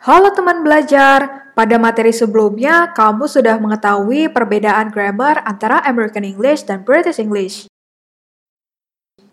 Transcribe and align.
Halo 0.00 0.32
teman 0.32 0.64
belajar, 0.64 1.52
pada 1.52 1.76
materi 1.76 2.08
sebelumnya 2.08 2.88
kamu 2.96 3.28
sudah 3.28 3.60
mengetahui 3.60 4.32
perbedaan 4.32 4.88
grammar 4.88 5.44
antara 5.44 5.84
American 5.84 6.24
English 6.24 6.64
dan 6.64 6.80
British 6.88 7.20
English. 7.20 7.68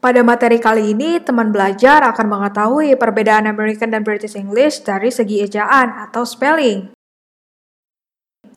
Pada 0.03 0.27
materi 0.27 0.59
kali 0.59 0.91
ini, 0.91 1.23
teman 1.23 1.55
belajar 1.55 2.03
akan 2.11 2.27
mengetahui 2.27 2.99
perbedaan 2.99 3.47
American 3.47 3.95
dan 3.95 4.03
British 4.03 4.35
English 4.35 4.83
dari 4.83 5.07
segi 5.07 5.39
ejaan 5.39 6.03
atau 6.03 6.27
spelling. 6.27 6.91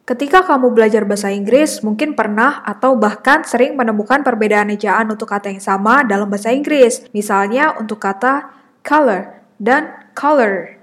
Ketika 0.03 0.43
kamu 0.43 0.75
belajar 0.75 1.07
bahasa 1.07 1.31
Inggris, 1.31 1.79
mungkin 1.87 2.19
pernah 2.19 2.59
atau 2.67 2.99
bahkan 2.99 3.47
sering 3.47 3.79
menemukan 3.79 4.27
perbedaan 4.27 4.75
ejaan 4.75 5.15
untuk 5.15 5.31
kata 5.31 5.55
yang 5.55 5.63
sama 5.63 6.03
dalam 6.03 6.27
bahasa 6.27 6.51
Inggris. 6.51 7.07
Misalnya 7.15 7.79
untuk 7.79 8.03
kata 8.03 8.51
color 8.83 9.47
dan 9.63 10.11
color. 10.19 10.80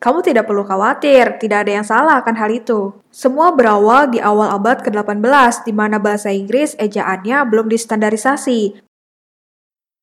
Kamu 0.00 0.24
tidak 0.24 0.48
perlu 0.48 0.64
khawatir, 0.64 1.36
tidak 1.36 1.68
ada 1.68 1.72
yang 1.76 1.84
salah 1.84 2.24
akan 2.24 2.32
hal 2.32 2.48
itu. 2.48 2.96
Semua 3.12 3.52
berawal 3.52 4.08
di 4.08 4.16
awal 4.16 4.48
abad 4.48 4.80
ke-18, 4.80 5.68
di 5.68 5.76
mana 5.76 6.00
bahasa 6.00 6.32
Inggris 6.32 6.72
ejaannya 6.80 7.44
belum 7.44 7.68
distandarisasi. 7.68 8.80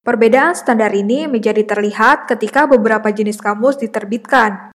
Perbedaan 0.06 0.54
standar 0.54 0.94
ini 0.94 1.26
menjadi 1.26 1.66
terlihat 1.66 2.30
ketika 2.30 2.70
beberapa 2.70 3.10
jenis 3.10 3.42
kamus 3.42 3.82
diterbitkan. 3.82 4.70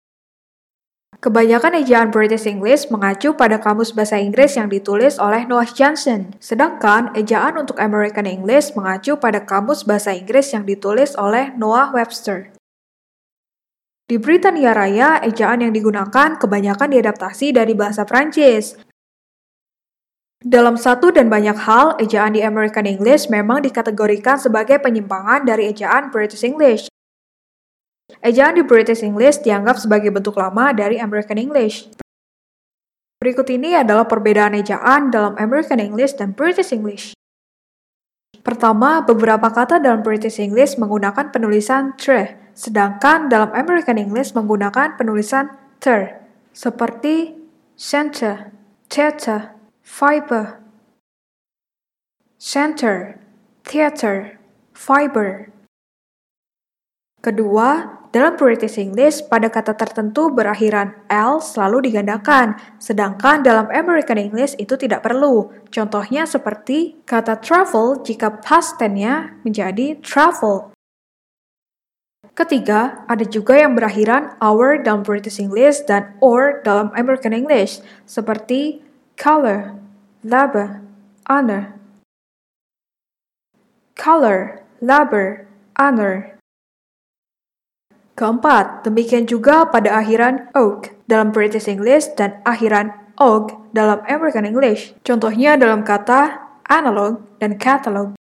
Kebanyakan 1.19 1.83
ejaan 1.83 2.15
British 2.15 2.47
English 2.47 2.87
mengacu 2.95 3.35
pada 3.35 3.59
kamus 3.59 3.91
bahasa 3.91 4.23
Inggris 4.23 4.55
yang 4.55 4.71
ditulis 4.71 5.19
oleh 5.19 5.51
Noah 5.51 5.67
Johnson, 5.67 6.31
sedangkan 6.39 7.11
ejaan 7.19 7.59
untuk 7.59 7.83
American 7.83 8.23
English 8.23 8.71
mengacu 8.79 9.19
pada 9.19 9.43
kamus 9.43 9.83
bahasa 9.83 10.15
Inggris 10.15 10.55
yang 10.55 10.63
ditulis 10.63 11.19
oleh 11.19 11.51
Noah 11.59 11.91
Webster. 11.91 12.55
Di 14.09 14.17
Britania 14.17 14.73
Raya, 14.73 15.21
ejaan 15.21 15.61
yang 15.61 15.73
digunakan 15.77 16.41
kebanyakan 16.41 16.97
diadaptasi 16.97 17.53
dari 17.53 17.77
bahasa 17.77 18.09
Prancis. 18.09 18.73
Dalam 20.41 20.81
satu 20.81 21.13
dan 21.13 21.29
banyak 21.29 21.61
hal, 21.61 22.01
ejaan 22.01 22.33
di 22.33 22.41
American 22.41 22.89
English 22.89 23.29
memang 23.29 23.61
dikategorikan 23.61 24.41
sebagai 24.41 24.81
penyimpangan 24.81 25.45
dari 25.45 25.69
ejaan 25.69 26.09
British 26.09 26.41
English. 26.41 26.89
Ejaan 28.25 28.57
di 28.57 28.65
British 28.65 29.05
English 29.05 29.45
dianggap 29.45 29.77
sebagai 29.77 30.09
bentuk 30.09 30.41
lama 30.41 30.73
dari 30.73 30.97
American 30.97 31.37
English. 31.37 31.93
Berikut 33.21 33.45
ini 33.53 33.77
adalah 33.77 34.09
perbedaan 34.09 34.57
ejaan 34.57 35.13
dalam 35.13 35.37
American 35.37 35.85
English 35.85 36.17
dan 36.17 36.33
British 36.33 36.73
English. 36.73 37.13
Pertama, 38.41 39.05
beberapa 39.05 39.53
kata 39.53 39.77
dalam 39.77 40.01
British 40.01 40.41
English 40.41 40.81
menggunakan 40.81 41.29
penulisan 41.29 41.93
tre, 42.01 42.48
sedangkan 42.59 43.31
dalam 43.31 43.55
American 43.55 44.03
English 44.03 44.35
menggunakan 44.35 44.99
penulisan 44.99 45.55
ter, 45.79 46.27
seperti 46.51 47.39
center, 47.79 48.51
theater, 48.91 49.55
fiber, 49.87 50.59
center, 52.35 53.23
theater, 53.63 54.43
fiber. 54.75 55.55
Kedua, 57.23 57.99
dalam 58.11 58.35
British 58.35 58.81
English, 58.81 59.27
pada 59.31 59.53
kata 59.53 59.77
tertentu 59.79 60.33
berakhiran 60.35 61.07
L 61.13 61.39
selalu 61.39 61.91
digandakan, 61.91 62.59
sedangkan 62.83 63.47
dalam 63.47 63.71
American 63.71 64.19
English 64.19 64.59
itu 64.59 64.75
tidak 64.75 65.07
perlu. 65.07 65.51
Contohnya 65.71 66.27
seperti 66.27 66.99
kata 67.07 67.39
travel 67.39 68.03
jika 68.03 68.43
past 68.43 68.81
tense-nya 68.81 69.39
menjadi 69.47 70.01
travel. 70.03 70.78
Ketiga, 72.39 73.03
ada 73.11 73.27
juga 73.27 73.59
yang 73.59 73.75
berakhiran 73.75 74.39
our 74.39 74.79
dalam 74.79 75.03
British 75.03 75.43
English 75.43 75.83
dan 75.91 76.15
or 76.23 76.63
dalam 76.63 76.95
American 76.95 77.35
English, 77.35 77.83
seperti 78.07 78.79
color, 79.19 79.75
labor, 80.23 80.79
honor. 81.27 81.75
Color, 83.99 84.63
labor, 84.79 85.51
honor. 85.75 86.39
Keempat, 88.15 88.87
demikian 88.87 89.27
juga 89.27 89.67
pada 89.67 89.99
akhiran 89.99 90.55
og 90.55 90.95
dalam 91.11 91.35
British 91.35 91.67
English 91.67 92.15
dan 92.15 92.39
akhiran 92.47 92.95
og 93.19 93.51
dalam 93.75 93.99
American 94.07 94.47
English. 94.47 94.95
Contohnya 95.03 95.59
dalam 95.59 95.83
kata 95.83 96.39
analog 96.71 97.19
dan 97.43 97.59
catalog. 97.59 98.15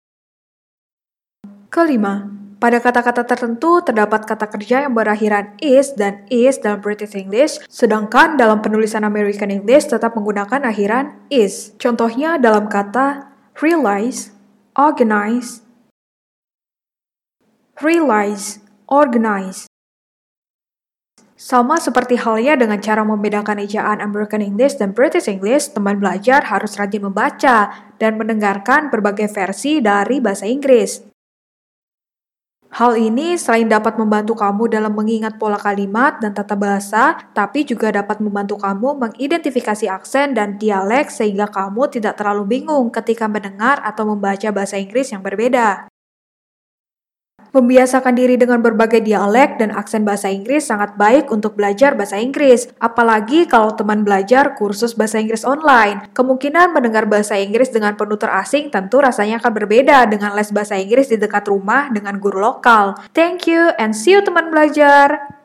Kelima, 1.69 2.36
pada 2.67 2.83
kata-kata 2.83 3.23
tertentu 3.23 3.79
terdapat 3.79 4.27
kata 4.27 4.51
kerja 4.51 4.83
yang 4.83 4.91
berakhiran 4.91 5.55
is 5.63 5.95
dan 5.95 6.27
is 6.27 6.59
dalam 6.59 6.83
British 6.83 7.15
English, 7.15 7.63
sedangkan 7.71 8.35
dalam 8.35 8.59
penulisan 8.59 9.07
American 9.07 9.55
English 9.55 9.87
tetap 9.87 10.19
menggunakan 10.19 10.67
akhiran 10.67 11.15
is. 11.31 11.71
Contohnya 11.79 12.43
dalam 12.43 12.67
kata 12.67 13.31
realize, 13.63 14.35
organize, 14.75 15.63
realize, 17.79 18.59
organize. 18.91 19.71
Sama 21.39 21.79
seperti 21.79 22.19
halnya 22.19 22.59
dengan 22.59 22.83
cara 22.83 23.07
membedakan 23.07 23.63
ejaan 23.63 24.03
American 24.03 24.43
English 24.43 24.83
dan 24.83 24.91
British 24.91 25.31
English, 25.31 25.71
teman 25.71 26.03
belajar 26.03 26.43
harus 26.51 26.75
rajin 26.75 27.07
membaca 27.07 27.71
dan 28.03 28.19
mendengarkan 28.19 28.91
berbagai 28.91 29.31
versi 29.31 29.79
dari 29.79 30.19
bahasa 30.19 30.51
Inggris. 30.51 31.15
Hal 32.77 32.93
ini 33.01 33.41
selain 33.41 33.73
dapat 33.73 33.97
membantu 33.97 34.37
kamu 34.37 34.69
dalam 34.69 34.93
mengingat 34.93 35.41
pola 35.41 35.57
kalimat 35.57 36.21
dan 36.21 36.37
tata 36.37 36.53
bahasa, 36.53 37.17
tapi 37.33 37.65
juga 37.65 37.89
dapat 37.89 38.21
membantu 38.21 38.61
kamu 38.61 39.01
mengidentifikasi 39.01 39.89
aksen 39.89 40.37
dan 40.37 40.61
dialek 40.61 41.09
sehingga 41.09 41.49
kamu 41.49 41.89
tidak 41.89 42.21
terlalu 42.21 42.61
bingung 42.61 42.93
ketika 42.93 43.33
mendengar 43.33 43.81
atau 43.81 44.05
membaca 44.05 44.53
bahasa 44.53 44.77
Inggris 44.77 45.09
yang 45.09 45.25
berbeda. 45.25 45.89
Membiasakan 47.57 48.13
diri 48.13 48.37
dengan 48.37 48.61
berbagai 48.61 49.01
dialek 49.01 49.57
dan 49.57 49.73
aksen 49.73 50.05
bahasa 50.05 50.29
Inggris 50.29 50.69
sangat 50.69 50.93
baik 51.01 51.33
untuk 51.33 51.57
belajar 51.57 51.97
bahasa 51.97 52.21
Inggris. 52.21 52.69
Apalagi 52.77 53.49
kalau 53.49 53.73
teman 53.73 54.05
belajar 54.05 54.53
kursus 54.61 54.93
bahasa 54.93 55.17
Inggris 55.25 55.41
online. 55.41 56.05
Kemungkinan 56.13 56.77
mendengar 56.77 57.09
bahasa 57.09 57.41
Inggris 57.41 57.73
dengan 57.73 57.97
penutur 57.97 58.29
asing 58.29 58.69
tentu 58.69 59.01
rasanya 59.01 59.41
akan 59.41 59.57
berbeda 59.57 60.05
dengan 60.05 60.37
les 60.37 60.53
bahasa 60.53 60.77
Inggris 60.77 61.09
di 61.09 61.17
dekat 61.17 61.49
rumah 61.49 61.89
dengan 61.89 62.21
guru 62.21 62.45
lokal. 62.45 62.93
Thank 63.17 63.49
you 63.49 63.73
and 63.81 63.97
see 63.97 64.13
you 64.13 64.21
teman 64.21 64.53
belajar. 64.53 65.36